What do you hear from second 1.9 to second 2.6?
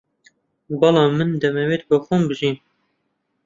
خۆم بژیم